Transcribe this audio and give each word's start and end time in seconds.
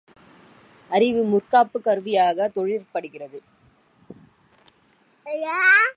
அறிவு, 0.89 1.23
முற்காப்புக் 1.23 1.85
கருவியாகவும் 1.85 2.51
தொழிற்படுகிறது. 2.51 3.39